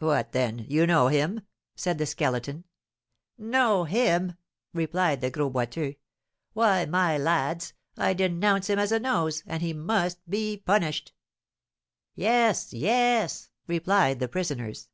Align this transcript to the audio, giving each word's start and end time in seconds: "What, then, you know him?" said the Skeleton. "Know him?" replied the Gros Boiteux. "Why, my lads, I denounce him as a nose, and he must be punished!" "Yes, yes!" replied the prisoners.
"What, 0.00 0.32
then, 0.32 0.66
you 0.68 0.88
know 0.88 1.06
him?" 1.06 1.42
said 1.76 1.98
the 1.98 2.06
Skeleton. 2.06 2.64
"Know 3.38 3.84
him?" 3.84 4.32
replied 4.74 5.20
the 5.20 5.30
Gros 5.30 5.52
Boiteux. 5.52 5.94
"Why, 6.52 6.84
my 6.84 7.16
lads, 7.16 7.74
I 7.96 8.12
denounce 8.12 8.68
him 8.68 8.80
as 8.80 8.90
a 8.90 8.98
nose, 8.98 9.44
and 9.46 9.62
he 9.62 9.72
must 9.72 10.28
be 10.28 10.56
punished!" 10.56 11.12
"Yes, 12.16 12.72
yes!" 12.72 13.50
replied 13.68 14.18
the 14.18 14.26
prisoners. 14.26 14.88